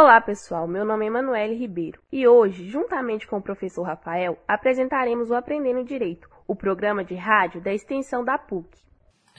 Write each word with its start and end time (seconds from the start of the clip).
Olá 0.00 0.20
pessoal, 0.20 0.68
meu 0.68 0.84
nome 0.84 1.06
é 1.06 1.08
Emanuele 1.08 1.56
Ribeiro 1.56 2.00
e 2.12 2.24
hoje, 2.24 2.68
juntamente 2.68 3.26
com 3.26 3.38
o 3.38 3.42
professor 3.42 3.82
Rafael, 3.82 4.38
apresentaremos 4.46 5.28
o 5.28 5.34
Aprendendo 5.34 5.82
Direito, 5.82 6.28
o 6.46 6.54
programa 6.54 7.04
de 7.04 7.16
rádio 7.16 7.60
da 7.60 7.74
extensão 7.74 8.24
da 8.24 8.38
PUC. 8.38 8.68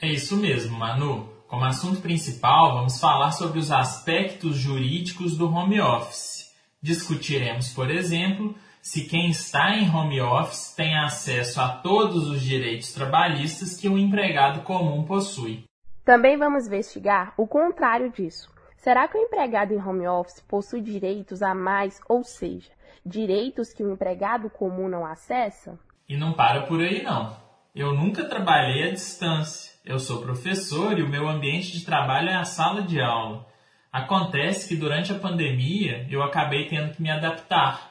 É 0.02 0.06
isso 0.06 0.36
mesmo, 0.36 0.78
Manu. 0.78 1.32
Como 1.48 1.64
assunto 1.64 2.02
principal, 2.02 2.74
vamos 2.74 3.00
falar 3.00 3.30
sobre 3.30 3.58
os 3.58 3.72
aspectos 3.72 4.54
jurídicos 4.54 5.34
do 5.34 5.50
home 5.50 5.80
office. 5.80 6.54
Discutiremos, 6.82 7.72
por 7.72 7.90
exemplo, 7.90 8.54
se 8.82 9.08
quem 9.08 9.30
está 9.30 9.74
em 9.74 9.88
home 9.88 10.20
office 10.20 10.74
tem 10.74 10.94
acesso 10.94 11.58
a 11.58 11.68
todos 11.70 12.28
os 12.28 12.42
direitos 12.42 12.92
trabalhistas 12.92 13.80
que 13.80 13.88
um 13.88 13.96
empregado 13.96 14.60
comum 14.60 15.04
possui. 15.04 15.64
Também 16.04 16.36
vamos 16.36 16.66
investigar 16.66 17.32
o 17.38 17.46
contrário 17.46 18.12
disso 18.12 18.59
Será 18.80 19.06
que 19.06 19.18
o 19.18 19.20
empregado 19.20 19.74
em 19.74 19.78
home 19.78 20.08
office 20.08 20.40
possui 20.40 20.80
direitos 20.80 21.42
a 21.42 21.54
mais, 21.54 22.00
ou 22.08 22.24
seja, 22.24 22.70
direitos 23.04 23.74
que 23.74 23.84
o 23.84 23.92
empregado 23.92 24.48
comum 24.48 24.88
não 24.88 25.04
acessa? 25.04 25.78
E 26.08 26.16
não 26.16 26.32
para 26.32 26.62
por 26.62 26.80
aí 26.80 27.02
não. 27.02 27.36
Eu 27.74 27.92
nunca 27.92 28.24
trabalhei 28.24 28.88
à 28.88 28.90
distância. 28.90 29.74
Eu 29.84 29.98
sou 29.98 30.22
professor 30.22 30.98
e 30.98 31.02
o 31.02 31.08
meu 31.10 31.28
ambiente 31.28 31.72
de 31.72 31.84
trabalho 31.84 32.30
é 32.30 32.36
a 32.36 32.44
sala 32.44 32.80
de 32.80 32.98
aula. 32.98 33.46
Acontece 33.92 34.66
que 34.66 34.80
durante 34.80 35.12
a 35.12 35.18
pandemia 35.18 36.06
eu 36.10 36.22
acabei 36.22 36.66
tendo 36.66 36.94
que 36.94 37.02
me 37.02 37.10
adaptar. 37.10 37.90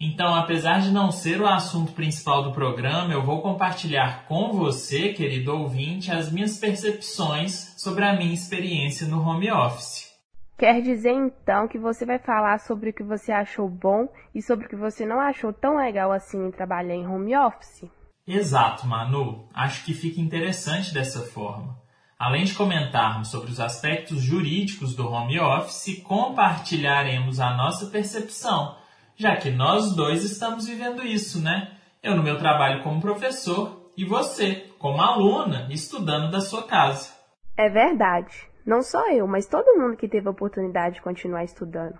Então, 0.00 0.34
apesar 0.34 0.80
de 0.80 0.90
não 0.90 1.12
ser 1.12 1.40
o 1.40 1.46
assunto 1.46 1.92
principal 1.92 2.42
do 2.42 2.52
programa, 2.52 3.12
eu 3.12 3.24
vou 3.24 3.40
compartilhar 3.40 4.26
com 4.26 4.52
você, 4.52 5.12
querido 5.12 5.52
ouvinte, 5.52 6.10
as 6.10 6.30
minhas 6.32 6.58
percepções 6.58 7.74
sobre 7.76 8.04
a 8.04 8.16
minha 8.16 8.34
experiência 8.34 9.06
no 9.06 9.22
home 9.22 9.50
office. 9.50 10.07
Quer 10.58 10.82
dizer 10.82 11.12
então 11.12 11.68
que 11.68 11.78
você 11.78 12.04
vai 12.04 12.18
falar 12.18 12.58
sobre 12.58 12.90
o 12.90 12.92
que 12.92 13.04
você 13.04 13.30
achou 13.30 13.68
bom 13.68 14.08
e 14.34 14.42
sobre 14.42 14.66
o 14.66 14.68
que 14.68 14.74
você 14.74 15.06
não 15.06 15.20
achou 15.20 15.52
tão 15.52 15.76
legal 15.76 16.10
assim 16.10 16.48
em 16.48 16.50
trabalhar 16.50 16.96
em 16.96 17.06
home 17.06 17.36
office? 17.36 17.88
Exato, 18.26 18.84
Manu. 18.84 19.48
Acho 19.54 19.84
que 19.84 19.94
fica 19.94 20.20
interessante 20.20 20.92
dessa 20.92 21.20
forma. 21.20 21.78
Além 22.18 22.42
de 22.42 22.54
comentarmos 22.54 23.28
sobre 23.28 23.52
os 23.52 23.60
aspectos 23.60 24.20
jurídicos 24.20 24.96
do 24.96 25.08
home 25.08 25.38
office, 25.38 26.02
compartilharemos 26.02 27.38
a 27.38 27.54
nossa 27.54 27.86
percepção, 27.86 28.76
já 29.14 29.36
que 29.36 29.52
nós 29.52 29.94
dois 29.94 30.24
estamos 30.24 30.66
vivendo 30.66 31.06
isso, 31.06 31.40
né? 31.40 31.70
Eu 32.02 32.16
no 32.16 32.22
meu 32.24 32.36
trabalho 32.36 32.82
como 32.82 33.00
professor 33.00 33.92
e 33.96 34.04
você, 34.04 34.66
como 34.76 35.00
aluna, 35.00 35.68
estudando 35.70 36.32
da 36.32 36.40
sua 36.40 36.66
casa. 36.66 37.12
É 37.56 37.68
verdade. 37.68 38.47
Não 38.68 38.82
só 38.82 39.10
eu, 39.10 39.26
mas 39.26 39.46
todo 39.46 39.80
mundo 39.80 39.96
que 39.96 40.06
teve 40.06 40.28
a 40.28 40.30
oportunidade 40.30 40.96
de 40.96 41.00
continuar 41.00 41.42
estudando. 41.42 41.98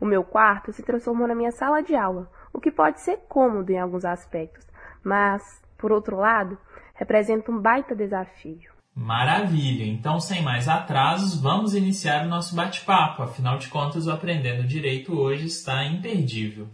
O 0.00 0.04
meu 0.04 0.24
quarto 0.24 0.72
se 0.72 0.82
transformou 0.82 1.28
na 1.28 1.36
minha 1.36 1.52
sala 1.52 1.84
de 1.84 1.94
aula, 1.94 2.28
o 2.52 2.58
que 2.58 2.72
pode 2.72 3.00
ser 3.00 3.18
cômodo 3.28 3.70
em 3.70 3.78
alguns 3.78 4.04
aspectos, 4.04 4.66
mas, 5.04 5.62
por 5.78 5.92
outro 5.92 6.16
lado, 6.16 6.58
representa 6.96 7.52
um 7.52 7.60
baita 7.60 7.94
desafio. 7.94 8.72
Maravilha! 8.92 9.84
Então, 9.84 10.18
sem 10.18 10.42
mais 10.42 10.68
atrasos, 10.68 11.40
vamos 11.40 11.76
iniciar 11.76 12.26
o 12.26 12.28
nosso 12.28 12.56
bate-papo. 12.56 13.22
Afinal 13.22 13.56
de 13.56 13.68
contas, 13.68 14.08
o 14.08 14.10
Aprendendo 14.10 14.66
Direito 14.66 15.16
hoje 15.16 15.46
está 15.46 15.84
imperdível. 15.84 16.66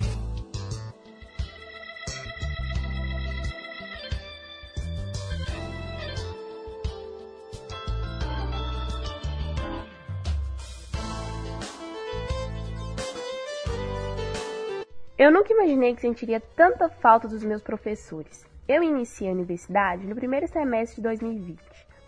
Eu 15.18 15.32
nunca 15.32 15.50
imaginei 15.50 15.94
que 15.94 16.02
sentiria 16.02 16.38
tanta 16.54 16.90
falta 16.90 17.26
dos 17.26 17.42
meus 17.42 17.62
professores. 17.62 18.46
Eu 18.68 18.82
iniciei 18.82 19.30
a 19.30 19.32
universidade 19.32 20.06
no 20.06 20.14
primeiro 20.14 20.46
semestre 20.46 20.96
de 20.96 21.04
2020. 21.04 21.58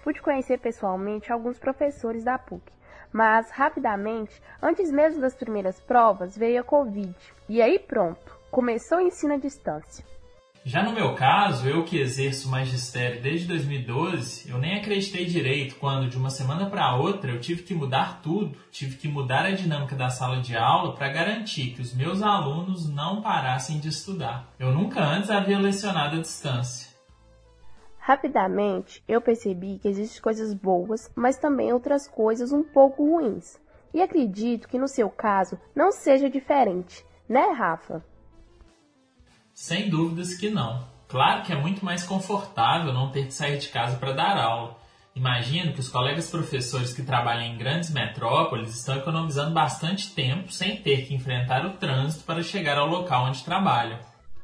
Pude 0.05 0.21
conhecer 0.21 0.59
pessoalmente 0.59 1.33
alguns 1.33 1.59
professores 1.59 2.23
da 2.23 2.37
PUC, 2.37 2.63
mas 3.11 3.51
rapidamente, 3.51 4.43
antes 4.63 4.91
mesmo 4.91 5.23
das 5.23 5.35
primeiras 5.35 5.81
provas, 5.81 6.37
veio 6.37 6.61
a 6.61 6.63
Covid. 6.63 7.17
E 7.49 7.63
aí 7.63 7.79
pronto, 7.79 8.39
começou 8.51 8.99
o 8.99 9.01
ensino 9.01 9.33
à 9.33 9.39
distância. 9.39 10.05
Já 10.65 10.83
no 10.83 10.93
meu 10.93 11.15
caso, 11.15 11.69
eu 11.69 11.85
que 11.85 11.99
exerço 11.99 12.51
magistério 12.51 13.23
desde 13.23 13.47
2012, 13.47 14.51
eu 14.51 14.59
nem 14.59 14.77
acreditei 14.77 15.25
direito 15.25 15.77
quando, 15.77 16.09
de 16.09 16.19
uma 16.19 16.31
semana 16.31 16.69
para 16.69 16.95
outra, 16.97 17.31
eu 17.31 17.41
tive 17.41 17.63
que 17.63 17.75
mudar 17.75 18.21
tudo, 18.21 18.59
tive 18.71 18.97
que 18.97 19.09
mudar 19.09 19.47
a 19.47 19.53
dinâmica 19.53 19.97
da 19.97 20.11
sala 20.11 20.41
de 20.41 20.57
aula 20.57 20.95
para 20.95 21.09
garantir 21.09 21.71
que 21.71 21.81
os 21.81 21.95
meus 21.95 22.23
alunos 22.23 22.89
não 22.89 23.23
parassem 23.23 23.79
de 23.79 23.89
estudar. 23.89 24.53
Eu 24.59 24.73
nunca 24.73 25.01
antes 25.03 25.31
havia 25.31 25.59
lecionado 25.59 26.17
à 26.17 26.21
distância. 26.21 26.89
Rapidamente, 27.99 29.03
eu 29.07 29.21
percebi 29.21 29.79
que 29.79 29.89
existem 29.89 30.23
coisas 30.23 30.53
boas, 30.55 31.11
mas 31.15 31.39
também 31.39 31.73
outras 31.73 32.09
coisas 32.09 32.53
um 32.53 32.63
pouco 32.63 33.05
ruins. 33.05 33.61
E 33.93 34.03
acredito 34.03 34.69
que 34.69 34.79
no 34.79 34.89
seu 34.89 35.09
caso 35.09 35.59
não 35.75 35.93
seja 35.93 36.29
diferente, 36.29 37.05
né, 37.29 37.53
Rafa? 37.53 38.05
Sem 39.61 39.91
dúvidas 39.91 40.35
que 40.35 40.49
não. 40.49 40.87
Claro 41.09 41.43
que 41.43 41.53
é 41.53 41.57
muito 41.57 41.85
mais 41.85 42.05
confortável 42.05 42.93
não 42.93 43.11
ter 43.11 43.27
que 43.27 43.35
sair 43.35 43.59
de 43.59 43.69
casa 43.71 43.97
para 43.97 44.13
dar 44.13 44.39
aula. 44.39 44.79
Imagino 45.17 45.73
que 45.73 45.81
os 45.81 45.89
colegas 45.89 46.31
professores 46.31 46.95
que 46.95 47.03
trabalham 47.03 47.43
em 47.43 47.59
grandes 47.59 47.93
metrópoles 47.93 48.73
estão 48.73 48.97
economizando 48.97 49.53
bastante 49.53 50.15
tempo 50.15 50.53
sem 50.53 50.81
ter 50.81 51.05
que 51.07 51.13
enfrentar 51.13 51.67
o 51.67 51.77
trânsito 51.77 52.25
para 52.25 52.41
chegar 52.41 52.79
ao 52.79 52.87
local 52.87 53.25
onde 53.25 53.45
trabalham. 53.45 53.99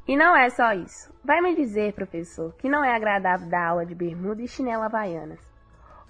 E 0.05 0.17
não 0.17 0.35
é 0.35 0.49
só 0.49 0.73
isso. 0.73 1.09
Vai 1.23 1.39
me 1.39 1.55
dizer, 1.55 1.93
professor, 1.93 2.53
que 2.57 2.67
não 2.67 2.83
é 2.83 2.93
agradável 2.93 3.49
dar 3.49 3.69
aula 3.69 3.85
de 3.85 3.95
bermuda 3.95 4.41
e 4.41 4.49
chinela 4.49 4.87
havaianas. 4.87 5.39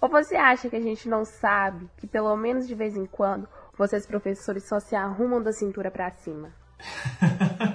Ou 0.01 0.09
você 0.09 0.35
acha 0.35 0.67
que 0.67 0.77
a 0.77 0.81
gente 0.81 1.07
não 1.07 1.23
sabe 1.23 1.87
que 1.97 2.07
pelo 2.07 2.35
menos 2.35 2.67
de 2.67 2.73
vez 2.73 2.97
em 2.97 3.05
quando 3.05 3.47
vocês 3.77 4.07
professores 4.07 4.67
só 4.67 4.79
se 4.79 4.95
arrumam 4.95 5.43
da 5.43 5.51
cintura 5.51 5.91
para 5.91 6.09
cima? 6.09 6.49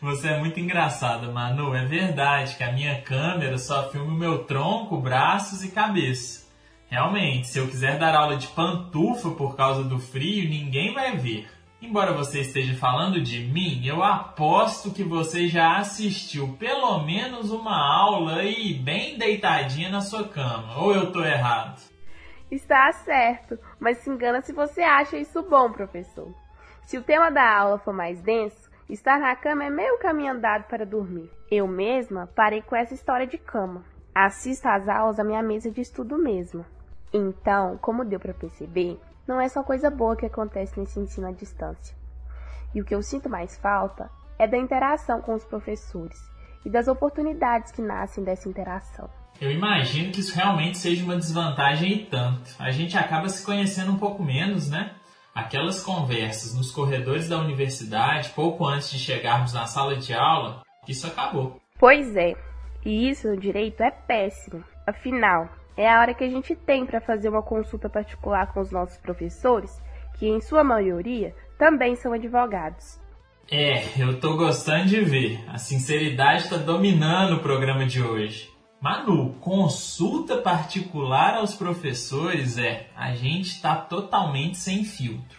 Você 0.00 0.28
é 0.28 0.38
muito 0.38 0.60
engraçada, 0.60 1.26
Manu. 1.32 1.74
É 1.74 1.84
verdade 1.84 2.56
que 2.56 2.62
a 2.62 2.72
minha 2.72 3.02
câmera 3.02 3.58
só 3.58 3.90
filma 3.90 4.12
o 4.12 4.16
meu 4.16 4.44
tronco, 4.44 4.96
braços 5.00 5.64
e 5.64 5.72
cabeça. 5.72 6.46
Realmente, 6.88 7.48
se 7.48 7.58
eu 7.58 7.66
quiser 7.66 7.98
dar 7.98 8.14
aula 8.14 8.36
de 8.36 8.46
pantufa 8.46 9.30
por 9.30 9.56
causa 9.56 9.82
do 9.82 9.98
frio, 9.98 10.48
ninguém 10.48 10.94
vai 10.94 11.16
ver. 11.16 11.48
Embora 11.82 12.12
você 12.12 12.40
esteja 12.40 12.74
falando 12.74 13.20
de 13.20 13.40
mim, 13.40 13.84
eu 13.84 14.02
aposto 14.02 14.92
que 14.92 15.02
você 15.02 15.48
já 15.48 15.78
assistiu 15.78 16.56
pelo 16.58 17.00
menos 17.00 17.50
uma 17.50 17.76
aula 17.76 18.36
aí 18.36 18.74
bem 18.74 19.18
deitadinha 19.18 19.90
na 19.90 20.00
sua 20.00 20.28
cama. 20.28 20.78
Ou 20.78 20.94
eu 20.94 21.12
tô 21.12 21.24
errado? 21.24 21.80
Está 22.50 22.90
certo, 22.92 23.58
mas 23.80 23.98
se 23.98 24.10
engana 24.10 24.40
se 24.42 24.52
você 24.52 24.80
acha 24.80 25.18
isso 25.18 25.42
bom, 25.42 25.72
professor. 25.72 26.32
Se 26.86 26.96
o 26.96 27.02
tema 27.02 27.30
da 27.30 27.58
aula 27.58 27.78
for 27.78 27.92
mais 27.92 28.22
denso, 28.22 28.67
Estar 28.88 29.20
na 29.20 29.36
cama 29.36 29.64
é 29.64 29.70
meio 29.70 29.98
caminho 29.98 30.32
andado 30.32 30.64
para 30.64 30.86
dormir. 30.86 31.30
Eu 31.50 31.68
mesma 31.68 32.26
parei 32.34 32.62
com 32.62 32.74
essa 32.74 32.94
história 32.94 33.26
de 33.26 33.36
cama. 33.36 33.84
Assisto 34.14 34.66
às 34.66 34.88
aulas 34.88 35.20
à 35.20 35.24
minha 35.24 35.42
mesa 35.42 35.70
de 35.70 35.82
estudo 35.82 36.16
mesmo. 36.16 36.64
Então, 37.12 37.76
como 37.82 38.02
deu 38.02 38.18
para 38.18 38.32
perceber, 38.32 38.98
não 39.26 39.38
é 39.38 39.46
só 39.46 39.62
coisa 39.62 39.90
boa 39.90 40.16
que 40.16 40.24
acontece 40.24 40.80
nesse 40.80 40.98
ensino 40.98 41.28
à 41.28 41.32
distância. 41.32 41.94
E 42.74 42.80
o 42.80 42.84
que 42.84 42.94
eu 42.94 43.02
sinto 43.02 43.28
mais 43.28 43.58
falta 43.58 44.10
é 44.38 44.46
da 44.46 44.56
interação 44.56 45.20
com 45.20 45.34
os 45.34 45.44
professores 45.44 46.18
e 46.64 46.70
das 46.70 46.88
oportunidades 46.88 47.70
que 47.70 47.82
nascem 47.82 48.24
dessa 48.24 48.48
interação. 48.48 49.10
Eu 49.38 49.50
imagino 49.50 50.10
que 50.10 50.20
isso 50.20 50.34
realmente 50.34 50.78
seja 50.78 51.04
uma 51.04 51.16
desvantagem 51.16 51.92
e 51.92 52.06
tanto. 52.06 52.50
A 52.58 52.70
gente 52.70 52.96
acaba 52.96 53.28
se 53.28 53.44
conhecendo 53.44 53.92
um 53.92 53.98
pouco 53.98 54.22
menos, 54.22 54.70
né? 54.70 54.94
Aquelas 55.34 55.82
conversas 55.82 56.54
nos 56.54 56.70
corredores 56.70 57.28
da 57.28 57.38
universidade, 57.38 58.30
pouco 58.30 58.66
antes 58.66 58.90
de 58.90 58.98
chegarmos 58.98 59.52
na 59.52 59.66
sala 59.66 59.96
de 59.96 60.12
aula, 60.12 60.62
isso 60.86 61.06
acabou. 61.06 61.60
Pois 61.78 62.16
é, 62.16 62.34
e 62.84 63.08
isso 63.08 63.28
no 63.28 63.36
direito 63.36 63.82
é 63.82 63.90
péssimo. 63.90 64.64
Afinal, 64.86 65.48
é 65.76 65.88
a 65.88 66.00
hora 66.00 66.14
que 66.14 66.24
a 66.24 66.28
gente 66.28 66.56
tem 66.56 66.84
para 66.84 67.00
fazer 67.00 67.28
uma 67.28 67.42
consulta 67.42 67.88
particular 67.88 68.52
com 68.52 68.60
os 68.60 68.72
nossos 68.72 68.98
professores, 68.98 69.80
que 70.18 70.26
em 70.26 70.40
sua 70.40 70.64
maioria 70.64 71.34
também 71.56 71.94
são 71.94 72.12
advogados. 72.12 72.98
É, 73.50 73.82
eu 73.98 74.20
tô 74.20 74.36
gostando 74.36 74.86
de 74.86 75.00
ver. 75.00 75.42
A 75.48 75.56
sinceridade 75.56 76.42
está 76.42 76.56
dominando 76.56 77.36
o 77.36 77.40
programa 77.40 77.86
de 77.86 78.02
hoje. 78.02 78.50
Manu, 78.80 79.34
consulta 79.40 80.36
particular 80.36 81.34
aos 81.34 81.52
professores 81.52 82.56
é, 82.58 82.86
a 82.96 83.12
gente 83.12 83.48
está 83.48 83.74
totalmente 83.74 84.56
sem 84.56 84.84
filtro. 84.84 85.36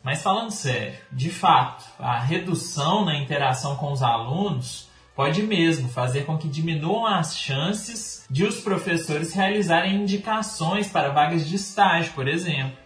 Mas 0.00 0.22
falando 0.22 0.52
sério, 0.52 0.96
de 1.10 1.28
fato, 1.28 1.84
a 1.98 2.20
redução 2.20 3.04
na 3.04 3.16
interação 3.16 3.74
com 3.74 3.90
os 3.90 4.00
alunos 4.00 4.88
pode 5.14 5.42
mesmo 5.42 5.88
fazer 5.88 6.24
com 6.24 6.38
que 6.38 6.48
diminuam 6.48 7.04
as 7.04 7.36
chances 7.36 8.24
de 8.30 8.44
os 8.44 8.60
professores 8.60 9.32
realizarem 9.32 9.96
indicações 9.96 10.88
para 10.88 11.10
vagas 11.10 11.48
de 11.48 11.56
estágio, 11.56 12.12
por 12.12 12.28
exemplo. 12.28 12.78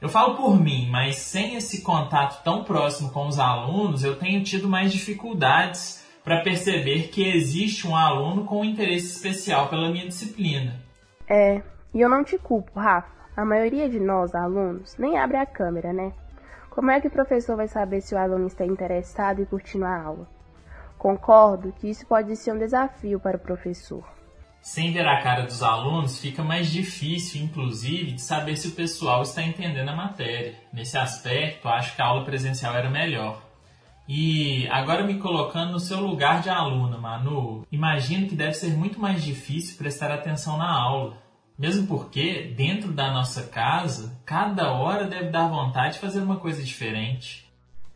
Eu 0.00 0.08
falo 0.08 0.36
por 0.36 0.58
mim, 0.58 0.88
mas 0.88 1.16
sem 1.16 1.56
esse 1.56 1.82
contato 1.82 2.44
tão 2.44 2.62
próximo 2.62 3.10
com 3.10 3.26
os 3.26 3.40
alunos, 3.40 4.04
eu 4.04 4.16
tenho 4.16 4.42
tido 4.44 4.68
mais 4.68 4.92
dificuldades 4.92 5.99
para 6.24 6.42
perceber 6.42 7.08
que 7.08 7.26
existe 7.26 7.86
um 7.86 7.96
aluno 7.96 8.44
com 8.44 8.60
um 8.60 8.64
interesse 8.64 9.16
especial 9.16 9.68
pela 9.68 9.90
minha 9.90 10.06
disciplina. 10.06 10.80
É, 11.28 11.62
e 11.94 12.00
eu 12.00 12.08
não 12.08 12.24
te 12.24 12.38
culpo, 12.38 12.78
Rafa. 12.78 13.08
A 13.36 13.44
maioria 13.44 13.88
de 13.88 13.98
nós, 13.98 14.34
alunos, 14.34 14.96
nem 14.98 15.16
abre 15.16 15.36
a 15.36 15.46
câmera, 15.46 15.92
né? 15.92 16.12
Como 16.70 16.90
é 16.90 17.00
que 17.00 17.08
o 17.08 17.10
professor 17.10 17.56
vai 17.56 17.68
saber 17.68 18.00
se 18.00 18.14
o 18.14 18.18
aluno 18.18 18.46
está 18.46 18.64
interessado 18.64 19.42
e 19.42 19.46
curtindo 19.46 19.84
a 19.84 20.02
aula? 20.02 20.28
Concordo 20.98 21.72
que 21.72 21.88
isso 21.88 22.06
pode 22.06 22.36
ser 22.36 22.52
um 22.52 22.58
desafio 22.58 23.18
para 23.18 23.36
o 23.36 23.40
professor. 23.40 24.04
Sem 24.60 24.92
ver 24.92 25.06
a 25.06 25.22
cara 25.22 25.44
dos 25.44 25.62
alunos, 25.62 26.20
fica 26.20 26.42
mais 26.42 26.70
difícil, 26.70 27.42
inclusive, 27.42 28.12
de 28.12 28.20
saber 28.20 28.56
se 28.56 28.68
o 28.68 28.72
pessoal 28.72 29.22
está 29.22 29.42
entendendo 29.42 29.88
a 29.88 29.96
matéria. 29.96 30.54
Nesse 30.70 30.98
aspecto, 30.98 31.66
acho 31.66 31.96
que 31.96 32.02
a 32.02 32.06
aula 32.06 32.24
presencial 32.24 32.74
era 32.74 32.90
melhor. 32.90 33.42
E 34.12 34.66
agora 34.70 35.06
me 35.06 35.20
colocando 35.20 35.70
no 35.70 35.78
seu 35.78 36.00
lugar 36.00 36.42
de 36.42 36.50
aluna, 36.50 36.98
Manu, 36.98 37.64
imagino 37.70 38.26
que 38.26 38.34
deve 38.34 38.54
ser 38.54 38.76
muito 38.76 38.98
mais 38.98 39.22
difícil 39.22 39.78
prestar 39.78 40.10
atenção 40.10 40.58
na 40.58 40.68
aula. 40.68 41.16
Mesmo 41.56 41.86
porque, 41.86 42.52
dentro 42.56 42.90
da 42.90 43.12
nossa 43.12 43.44
casa, 43.44 44.20
cada 44.26 44.72
hora 44.72 45.06
deve 45.06 45.30
dar 45.30 45.46
vontade 45.46 45.94
de 45.94 46.00
fazer 46.00 46.22
uma 46.22 46.38
coisa 46.38 46.60
diferente. 46.60 47.48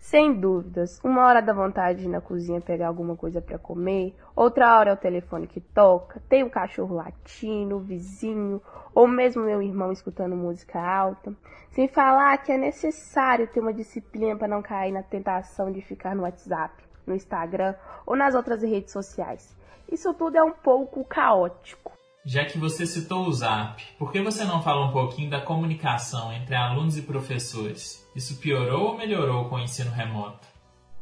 Sem 0.07 0.35
dúvidas, 0.35 1.01
uma 1.03 1.25
hora 1.27 1.41
dá 1.41 1.55
vontade 1.55 2.01
de 2.01 2.05
ir 2.05 2.11
na 2.11 2.21
cozinha 2.21 2.61
pegar 2.61 2.89
alguma 2.89 3.17
coisa 3.17 3.41
para 3.41 3.59
comer, 3.59 4.15
outra 4.37 4.79
hora 4.79 4.91
é 4.91 4.93
o 4.93 4.99
telefone 4.99 5.47
que 5.47 5.63
toca, 5.63 6.23
tem 6.29 6.43
o 6.43 6.47
um 6.47 6.51
cachorro 6.51 6.95
latindo, 6.95 7.77
o 7.77 7.81
vizinho, 7.81 8.61
ou 8.95 9.09
mesmo 9.09 9.43
meu 9.43 9.63
irmão 9.63 9.91
escutando 9.91 10.37
música 10.37 10.79
alta. 10.79 11.33
Sem 11.71 11.89
falar 11.89 12.37
que 12.37 12.53
é 12.53 12.59
necessário 12.59 13.49
ter 13.49 13.61
uma 13.61 13.73
disciplina 13.73 14.37
para 14.37 14.47
não 14.47 14.61
cair 14.61 14.93
na 14.93 15.03
tentação 15.03 15.73
de 15.73 15.81
ficar 15.81 16.15
no 16.15 16.25
WhatsApp, 16.25 16.85
no 17.07 17.15
Instagram 17.15 17.75
ou 18.05 18.15
nas 18.15 18.35
outras 18.35 18.63
redes 18.63 18.93
sociais. 18.93 19.57
Isso 19.91 20.13
tudo 20.13 20.37
é 20.37 20.43
um 20.43 20.53
pouco 20.53 21.03
caótico. 21.07 22.04
Já 22.27 22.43
que 22.47 22.57
você 22.57 22.87
citou 22.87 23.27
o 23.27 23.33
Zap, 23.35 23.85
por 23.99 24.11
que 24.11 24.19
você 24.23 24.47
não 24.47 24.63
fala 24.63 24.87
um 24.87 24.93
pouquinho 24.93 25.29
da 25.29 25.43
comunicação 25.43 26.33
entre 26.33 26.55
alunos 26.55 26.97
e 26.97 27.03
professores? 27.03 28.03
Isso 28.17 28.41
piorou 28.41 28.93
ou 28.93 28.97
melhorou 28.97 29.47
com 29.51 29.57
o 29.57 29.61
ensino 29.61 29.91
remoto? 29.91 30.49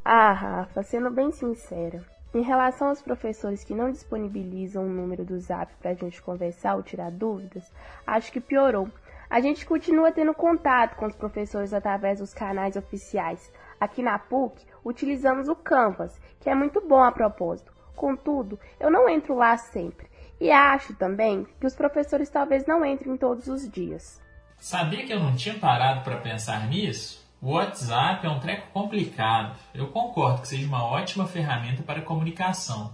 Ah, 0.05 0.33
Rafa, 0.33 0.83
sendo 0.83 1.13
bem 1.13 1.31
sincera, 1.31 2.05
em 2.35 2.43
relação 2.43 2.89
aos 2.89 3.01
professores 3.01 3.63
que 3.63 3.73
não 3.73 3.93
disponibilizam 3.93 4.85
o 4.85 4.89
número 4.89 5.25
do 5.25 5.39
Zap 5.39 5.73
para 5.77 5.93
a 5.93 5.95
gente 5.95 6.21
conversar 6.21 6.75
ou 6.75 6.83
tirar 6.83 7.13
dúvidas, 7.13 7.73
acho 8.05 8.33
que 8.33 8.41
piorou. 8.41 8.89
A 9.31 9.41
gente 9.41 9.65
continua 9.65 10.11
tendo 10.11 10.35
contato 10.35 10.97
com 10.97 11.07
os 11.07 11.15
professores 11.15 11.73
através 11.73 12.19
dos 12.19 12.35
canais 12.35 12.75
oficiais. 12.75 13.53
Aqui 13.79 14.03
na 14.03 14.19
PUC, 14.19 14.67
utilizamos 14.85 15.47
o 15.47 15.55
Canvas, 15.55 16.21
que 16.41 16.51
é 16.51 16.55
muito 16.57 16.81
bom 16.81 17.01
a 17.01 17.13
propósito. 17.13 17.73
Contudo, 17.95 18.59
eu 18.81 18.91
não 18.91 19.09
entro 19.09 19.37
lá 19.37 19.57
sempre. 19.57 20.11
E 20.43 20.51
acho 20.51 20.93
também 20.95 21.47
que 21.61 21.67
os 21.69 21.73
professores 21.73 22.29
talvez 22.29 22.67
não 22.67 22.85
entrem 22.85 23.17
todos 23.17 23.47
os 23.47 23.71
dias. 23.71 24.21
Sabia 24.59 25.07
que 25.07 25.13
eu 25.13 25.21
não 25.21 25.37
tinha 25.37 25.55
parado 25.55 26.01
para 26.01 26.17
pensar 26.17 26.67
nisso? 26.67 27.25
O 27.41 27.53
WhatsApp 27.53 28.27
é 28.27 28.29
um 28.29 28.41
treco 28.41 28.67
complicado. 28.73 29.57
Eu 29.73 29.87
concordo 29.93 30.43
que 30.43 30.49
seja 30.49 30.67
uma 30.67 30.85
ótima 30.85 31.29
ferramenta 31.29 31.85
para 31.85 32.03
comunicação. 32.03 32.93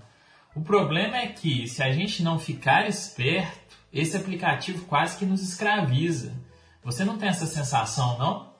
O 0.54 0.60
problema 0.60 1.16
é 1.16 1.28
que, 1.28 1.66
se 1.66 1.82
a 1.82 1.90
gente 1.90 2.22
não 2.22 2.38
ficar 2.38 2.86
esperto, 2.86 3.78
esse 3.90 4.14
aplicativo 4.14 4.84
quase 4.84 5.16
que 5.16 5.24
nos 5.24 5.42
escraviza. 5.42 6.34
Você 6.84 7.02
não 7.02 7.16
tem 7.16 7.30
essa 7.30 7.46
sensação, 7.46 8.18
não? 8.18 8.52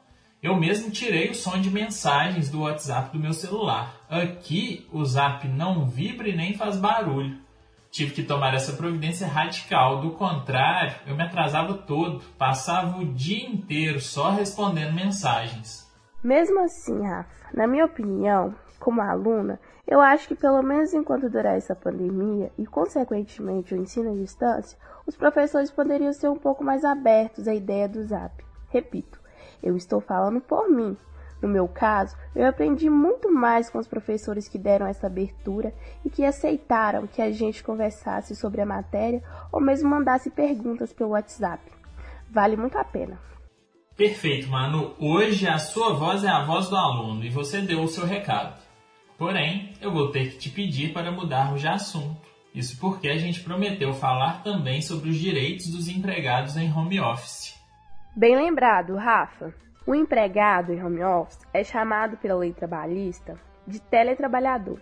Eu 0.42 0.56
mesmo 0.56 0.90
tirei 0.90 1.28
o 1.28 1.34
som 1.34 1.60
de 1.60 1.68
mensagens 1.68 2.48
do 2.48 2.62
WhatsApp 2.62 3.12
do 3.12 3.22
meu 3.22 3.34
celular. 3.34 3.94
Aqui, 4.08 4.88
o 4.90 5.04
Zap 5.04 5.46
não 5.46 5.86
vibra 5.86 6.26
e 6.26 6.34
nem 6.34 6.54
faz 6.54 6.78
barulho 6.78 7.46
tive 7.90 8.12
que 8.12 8.22
tomar 8.22 8.54
essa 8.54 8.72
providência 8.72 9.26
radical. 9.26 10.00
Do 10.00 10.12
contrário, 10.12 10.94
eu 11.06 11.16
me 11.16 11.22
atrasava 11.22 11.74
todo, 11.74 12.22
passava 12.38 12.98
o 12.98 13.12
dia 13.12 13.46
inteiro 13.46 14.00
só 14.00 14.30
respondendo 14.30 14.94
mensagens. 14.94 15.88
Mesmo 16.22 16.60
assim, 16.60 17.00
Rafa, 17.02 17.28
na 17.54 17.66
minha 17.66 17.84
opinião, 17.84 18.54
como 18.78 19.00
aluna, 19.00 19.60
eu 19.86 20.00
acho 20.00 20.28
que 20.28 20.34
pelo 20.34 20.62
menos 20.62 20.92
enquanto 20.92 21.30
durar 21.30 21.56
essa 21.56 21.74
pandemia 21.74 22.52
e, 22.58 22.66
consequentemente, 22.66 23.74
o 23.74 23.76
ensino 23.76 24.12
à 24.12 24.14
distância, 24.14 24.78
os 25.06 25.16
professores 25.16 25.70
poderiam 25.70 26.12
ser 26.12 26.28
um 26.28 26.36
pouco 26.36 26.62
mais 26.62 26.84
abertos 26.84 27.48
à 27.48 27.54
ideia 27.54 27.88
do 27.88 28.04
Zap. 28.04 28.44
Repito, 28.68 29.18
eu 29.62 29.76
estou 29.76 30.00
falando 30.00 30.40
por 30.40 30.68
mim, 30.68 30.96
no 31.40 31.48
meu 31.48 31.68
caso, 31.68 32.16
eu 32.34 32.46
aprendi 32.46 32.90
muito 32.90 33.32
mais 33.32 33.70
com 33.70 33.78
os 33.78 33.86
professores 33.86 34.48
que 34.48 34.58
deram 34.58 34.86
essa 34.86 35.06
abertura 35.06 35.72
e 36.04 36.10
que 36.10 36.24
aceitaram 36.24 37.06
que 37.06 37.22
a 37.22 37.30
gente 37.30 37.62
conversasse 37.62 38.34
sobre 38.34 38.60
a 38.60 38.66
matéria 38.66 39.22
ou 39.52 39.60
mesmo 39.60 39.88
mandasse 39.88 40.30
perguntas 40.30 40.92
pelo 40.92 41.10
WhatsApp. 41.10 41.62
Vale 42.30 42.56
muito 42.56 42.76
a 42.76 42.84
pena. 42.84 43.18
Perfeito, 43.96 44.48
Manu. 44.48 44.94
Hoje 44.98 45.46
a 45.48 45.58
sua 45.58 45.94
voz 45.94 46.22
é 46.22 46.28
a 46.28 46.44
voz 46.44 46.68
do 46.68 46.76
aluno 46.76 47.24
e 47.24 47.30
você 47.30 47.60
deu 47.60 47.82
o 47.82 47.88
seu 47.88 48.04
recado. 48.04 48.60
Porém, 49.16 49.72
eu 49.80 49.92
vou 49.92 50.10
ter 50.10 50.30
que 50.30 50.38
te 50.38 50.50
pedir 50.50 50.92
para 50.92 51.10
mudarmos 51.10 51.60
de 51.60 51.68
assunto. 51.68 52.28
Isso 52.54 52.78
porque 52.78 53.08
a 53.08 53.16
gente 53.16 53.42
prometeu 53.42 53.92
falar 53.92 54.42
também 54.42 54.80
sobre 54.80 55.10
os 55.10 55.16
direitos 55.16 55.66
dos 55.70 55.88
empregados 55.88 56.56
em 56.56 56.72
home 56.72 57.00
office. 57.00 57.56
Bem 58.16 58.36
lembrado, 58.36 58.96
Rafa. 58.96 59.52
O 59.88 59.94
empregado 59.94 60.70
em 60.70 60.84
home 60.84 61.02
office 61.02 61.38
é 61.50 61.64
chamado 61.64 62.18
pela 62.18 62.34
lei 62.34 62.52
trabalhista 62.52 63.40
de 63.66 63.80
teletrabalhador. 63.80 64.78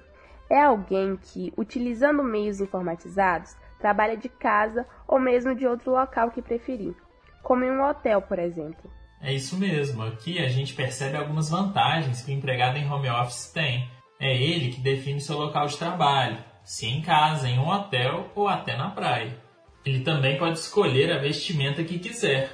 É 0.51 0.61
alguém 0.61 1.17
que, 1.17 1.53
utilizando 1.57 2.25
meios 2.25 2.61
informatizados, 2.61 3.57
trabalha 3.79 4.17
de 4.17 4.29
casa 4.29 4.85
ou 5.07 5.21
mesmo 5.21 5.55
de 5.55 5.65
outro 5.65 5.93
local 5.93 6.33
que 6.33 6.43
preferir, 6.43 6.93
como 7.41 7.63
em 7.63 7.71
um 7.71 7.89
hotel, 7.89 8.21
por 8.21 8.41
exemplo. 8.41 8.91
É 9.23 9.33
isso 9.33 9.57
mesmo. 9.57 10.03
Aqui 10.03 10.41
a 10.41 10.49
gente 10.49 10.75
percebe 10.75 11.17
algumas 11.17 11.51
vantagens 11.51 12.23
que 12.23 12.33
o 12.33 12.35
empregado 12.35 12.77
em 12.77 12.91
home 12.91 13.09
office 13.09 13.53
tem. 13.53 13.89
É 14.19 14.37
ele 14.37 14.73
que 14.73 14.81
define 14.81 15.21
seu 15.21 15.39
local 15.39 15.69
de 15.69 15.79
trabalho, 15.79 16.39
se 16.65 16.85
em 16.85 17.01
casa, 17.01 17.49
em 17.49 17.61
um 17.61 17.69
hotel 17.69 18.33
ou 18.35 18.49
até 18.49 18.77
na 18.77 18.91
praia. 18.91 19.41
Ele 19.85 20.01
também 20.01 20.37
pode 20.37 20.59
escolher 20.59 21.13
a 21.13 21.21
vestimenta 21.21 21.85
que 21.85 21.97
quiser, 21.97 22.51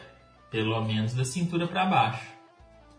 pelo 0.50 0.78
menos 0.82 1.14
da 1.14 1.25
cintura 1.25 1.66
para 1.66 1.87
baixo. 1.87 2.42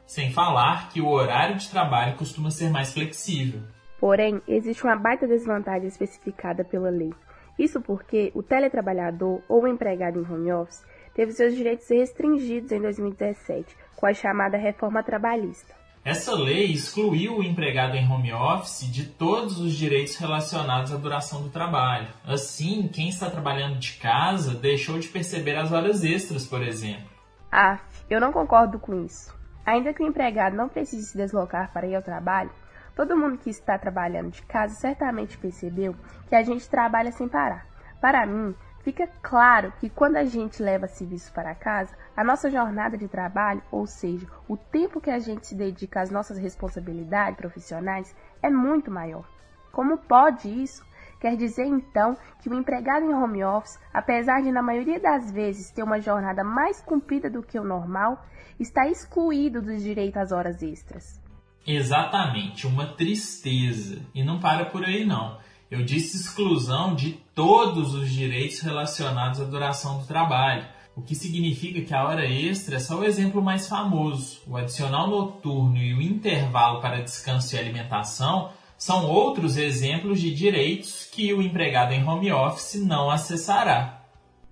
Sem 0.05 0.31
falar 0.31 0.89
que 0.89 1.01
o 1.01 1.07
horário 1.07 1.55
de 1.55 1.69
trabalho 1.69 2.15
costuma 2.15 2.51
ser 2.51 2.69
mais 2.69 2.93
flexível. 2.93 3.61
Porém, 3.99 4.41
existe 4.47 4.83
uma 4.83 4.95
baita 4.95 5.25
desvantagem 5.25 5.87
especificada 5.87 6.63
pela 6.63 6.89
lei. 6.89 7.13
Isso 7.57 7.79
porque 7.81 8.31
o 8.35 8.43
teletrabalhador 8.43 9.41
ou 9.47 9.67
empregado 9.67 10.19
em 10.19 10.29
home 10.29 10.51
office 10.51 10.83
teve 11.13 11.31
seus 11.31 11.55
direitos 11.55 11.87
restringidos 11.89 12.71
em 12.71 12.81
2017 12.81 13.75
com 13.95 14.07
a 14.07 14.13
chamada 14.13 14.57
reforma 14.57 15.03
trabalhista. 15.03 15.73
Essa 16.03 16.35
lei 16.35 16.65
excluiu 16.65 17.37
o 17.37 17.43
empregado 17.43 17.95
em 17.95 18.05
home 18.11 18.33
office 18.33 18.91
de 18.91 19.05
todos 19.05 19.57
os 19.61 19.73
direitos 19.73 20.17
relacionados 20.17 20.91
à 20.91 20.97
duração 20.97 21.41
do 21.41 21.47
trabalho. 21.47 22.09
Assim, 22.25 22.89
quem 22.89 23.07
está 23.07 23.29
trabalhando 23.29 23.79
de 23.79 23.93
casa 23.93 24.53
deixou 24.53 24.99
de 24.99 25.07
perceber 25.07 25.55
as 25.55 25.71
horas 25.71 26.03
extras, 26.03 26.45
por 26.45 26.61
exemplo. 26.61 27.07
Ah, 27.49 27.79
eu 28.09 28.19
não 28.19 28.33
concordo 28.33 28.77
com 28.79 29.05
isso. 29.05 29.33
Ainda 29.65 29.93
que 29.93 30.03
o 30.03 30.07
empregado 30.07 30.55
não 30.55 30.67
precise 30.67 31.07
se 31.07 31.17
deslocar 31.17 31.71
para 31.71 31.87
ir 31.87 31.95
ao 31.95 32.01
trabalho, 32.01 32.51
todo 32.95 33.17
mundo 33.17 33.37
que 33.37 33.49
está 33.49 33.77
trabalhando 33.77 34.31
de 34.31 34.41
casa 34.43 34.75
certamente 34.75 35.37
percebeu 35.37 35.95
que 36.27 36.35
a 36.35 36.43
gente 36.43 36.69
trabalha 36.69 37.11
sem 37.11 37.29
parar. 37.29 37.65
Para 38.01 38.25
mim, 38.25 38.53
fica 38.81 39.07
claro 39.21 39.71
que 39.79 39.89
quando 39.89 40.17
a 40.17 40.25
gente 40.25 40.61
leva 40.61 40.87
serviço 40.87 41.31
para 41.31 41.55
casa, 41.55 41.95
a 42.15 42.23
nossa 42.23 42.51
jornada 42.51 42.97
de 42.97 43.07
trabalho, 43.07 43.61
ou 43.71 43.87
seja, 43.87 44.27
o 44.47 44.57
tempo 44.57 44.99
que 44.99 45.09
a 45.09 45.19
gente 45.19 45.47
se 45.47 45.55
dedica 45.55 46.01
às 46.01 46.09
nossas 46.09 46.37
responsabilidades 46.37 47.37
profissionais, 47.37 48.13
é 48.41 48.49
muito 48.49 48.91
maior. 48.91 49.25
Como 49.71 49.97
pode 49.97 50.49
isso? 50.49 50.85
Quer 51.23 51.37
dizer 51.37 51.65
então 51.65 52.17
que 52.41 52.49
o 52.49 52.53
empregado 52.53 53.05
em 53.05 53.13
home 53.13 53.45
office, 53.45 53.79
apesar 53.93 54.41
de 54.41 54.51
na 54.51 54.61
maioria 54.61 54.99
das 54.99 55.31
vezes 55.31 55.71
ter 55.71 55.81
uma 55.81 56.01
jornada 56.01 56.43
mais 56.43 56.81
comprida 56.81 57.29
do 57.29 57.41
que 57.41 57.57
o 57.57 57.63
normal, 57.63 58.25
está 58.59 58.85
excluído 58.89 59.61
do 59.61 59.73
direito 59.77 60.17
às 60.17 60.33
horas 60.33 60.61
extras. 60.61 61.21
Exatamente, 61.65 62.67
uma 62.67 62.87
tristeza. 62.87 64.01
E 64.13 64.21
não 64.21 64.37
para 64.37 64.65
por 64.65 64.83
aí 64.83 65.05
não. 65.05 65.37
Eu 65.71 65.85
disse 65.85 66.17
exclusão 66.17 66.93
de 66.93 67.13
todos 67.33 67.95
os 67.95 68.11
direitos 68.11 68.59
relacionados 68.59 69.39
à 69.39 69.45
duração 69.45 69.99
do 69.99 70.05
trabalho, 70.05 70.67
o 70.93 71.01
que 71.01 71.15
significa 71.15 71.79
que 71.79 71.93
a 71.93 72.03
hora 72.03 72.25
extra 72.25 72.75
é 72.75 72.79
só 72.79 72.99
o 72.99 73.05
exemplo 73.05 73.41
mais 73.41 73.69
famoso. 73.69 74.41
O 74.45 74.57
adicional 74.57 75.09
noturno 75.09 75.77
e 75.77 75.93
o 75.93 76.01
intervalo 76.01 76.81
para 76.81 77.01
descanso 77.01 77.55
e 77.55 77.59
alimentação 77.59 78.51
são 78.83 79.09
outros 79.09 79.55
exemplos 79.55 80.19
de 80.19 80.35
direitos 80.35 81.05
que 81.05 81.33
o 81.33 81.41
empregado 81.41 81.93
em 81.93 82.05
home 82.05 82.33
office 82.33 82.75
não 82.85 83.09
acessará. 83.09 84.01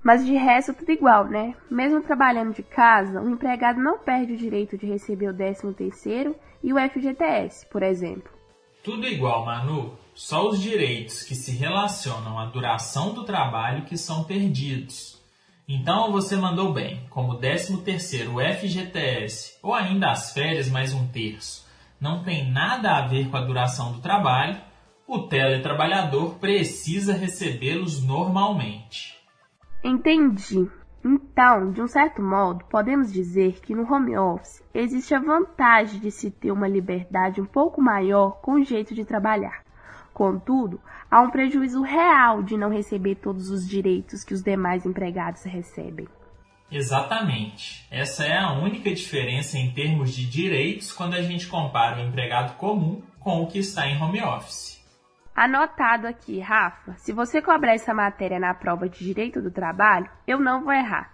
Mas 0.01 0.25
de 0.25 0.31
resto 0.31 0.73
tudo 0.73 0.89
igual, 0.89 1.25
né? 1.25 1.53
Mesmo 1.69 2.01
trabalhando 2.01 2.53
de 2.53 2.63
casa, 2.63 3.21
o 3.21 3.29
empregado 3.29 3.81
não 3.81 3.99
perde 3.99 4.31
o 4.31 4.37
direito 4.37 4.77
de 4.77 4.85
receber 4.85 5.27
o 5.27 5.35
13 5.35 5.73
terceiro 5.73 6.33
e 6.63 6.71
o 6.71 6.77
FGTS, 6.77 7.65
por 7.69 7.83
exemplo. 7.83 8.31
Tudo 8.81 9.05
igual, 9.05 9.43
Manu. 9.43 9.97
Só 10.15 10.47
os 10.47 10.61
direitos 10.61 11.23
que 11.23 11.35
se 11.35 11.51
relacionam 11.51 12.39
à 12.39 12.45
duração 12.45 13.13
do 13.13 13.25
trabalho 13.25 13.83
que 13.83 13.97
são 13.97 14.23
perdidos. 14.23 15.21
Então 15.67 16.09
você 16.09 16.37
mandou 16.37 16.71
bem, 16.71 17.05
como 17.09 17.35
13 17.35 17.81
terceiro 17.81 18.35
FGTS 18.39 19.57
ou 19.61 19.73
ainda 19.73 20.09
as 20.09 20.31
férias 20.31 20.69
mais 20.69 20.93
um 20.93 21.05
terço 21.05 21.69
não 22.01 22.23
tem 22.23 22.51
nada 22.51 22.97
a 22.97 23.07
ver 23.07 23.29
com 23.29 23.37
a 23.37 23.45
duração 23.45 23.91
do 23.93 24.01
trabalho, 24.01 24.59
o 25.07 25.19
teletrabalhador 25.19 26.39
precisa 26.39 27.13
recebê-los 27.13 28.03
normalmente. 28.03 29.21
Entendi. 29.83 30.67
Então, 31.03 31.71
de 31.71 31.81
um 31.81 31.87
certo 31.87 32.21
modo, 32.21 32.65
podemos 32.65 33.11
dizer 33.11 33.59
que 33.61 33.75
no 33.75 33.91
home 33.91 34.17
office 34.17 34.63
existe 34.73 35.13
a 35.13 35.19
vantagem 35.19 35.99
de 35.99 36.11
se 36.11 36.31
ter 36.31 36.51
uma 36.51 36.67
liberdade 36.67 37.41
um 37.41 37.45
pouco 37.45 37.81
maior 37.81 38.41
com 38.41 38.53
o 38.53 38.63
jeito 38.63 38.95
de 38.95 39.05
trabalhar. 39.05 39.63
Contudo, 40.13 40.79
há 41.09 41.21
um 41.21 41.29
prejuízo 41.29 41.81
real 41.81 42.43
de 42.43 42.57
não 42.57 42.69
receber 42.69 43.15
todos 43.15 43.49
os 43.49 43.67
direitos 43.67 44.23
que 44.23 44.33
os 44.33 44.43
demais 44.43 44.85
empregados 44.85 45.43
recebem. 45.43 46.07
Exatamente. 46.71 47.85
Essa 47.91 48.25
é 48.25 48.37
a 48.37 48.53
única 48.53 48.93
diferença 48.93 49.57
em 49.57 49.71
termos 49.71 50.15
de 50.15 50.25
direitos 50.25 50.93
quando 50.93 51.15
a 51.15 51.21
gente 51.21 51.47
compara 51.47 51.97
o 51.97 52.07
empregado 52.07 52.55
comum 52.55 53.01
com 53.19 53.41
o 53.41 53.47
que 53.47 53.59
está 53.59 53.87
em 53.87 54.01
home 54.01 54.21
office. 54.21 54.81
Anotado 55.35 56.07
aqui, 56.07 56.39
Rafa. 56.39 56.93
Se 56.97 57.11
você 57.11 57.41
cobrar 57.41 57.73
essa 57.73 57.93
matéria 57.93 58.39
na 58.39 58.53
prova 58.53 58.87
de 58.87 58.99
Direito 58.99 59.41
do 59.41 59.51
Trabalho, 59.51 60.09
eu 60.25 60.39
não 60.39 60.63
vou 60.63 60.73
errar. 60.73 61.13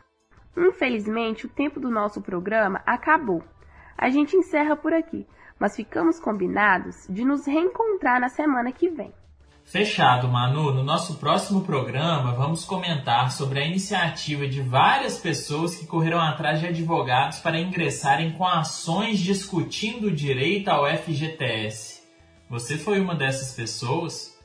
Infelizmente, 0.55 1.45
o 1.45 1.49
tempo 1.49 1.79
do 1.79 1.89
nosso 1.89 2.21
programa 2.21 2.81
acabou. 2.85 3.43
A 3.97 4.09
gente 4.09 4.35
encerra 4.35 4.75
por 4.75 4.93
aqui, 4.93 5.25
mas 5.59 5.75
ficamos 5.75 6.19
combinados 6.19 7.07
de 7.09 7.25
nos 7.25 7.45
reencontrar 7.45 8.19
na 8.19 8.29
semana 8.29 8.71
que 8.71 8.89
vem. 8.89 9.13
Fechado, 9.67 10.29
Manu. 10.29 10.73
No 10.73 10.81
nosso 10.81 11.15
próximo 11.15 11.59
programa, 11.59 12.31
vamos 12.31 12.63
comentar 12.63 13.33
sobre 13.33 13.59
a 13.59 13.65
iniciativa 13.65 14.47
de 14.47 14.61
várias 14.61 15.17
pessoas 15.17 15.75
que 15.75 15.85
correram 15.85 16.21
atrás 16.21 16.61
de 16.61 16.67
advogados 16.67 17.39
para 17.39 17.59
ingressarem 17.59 18.31
com 18.31 18.47
ações 18.47 19.19
discutindo 19.19 20.07
o 20.07 20.15
direito 20.15 20.69
ao 20.69 20.87
FGTS. 20.87 22.01
Você 22.49 22.77
foi 22.77 23.01
uma 23.01 23.13
dessas 23.13 23.53
pessoas? 23.53 24.39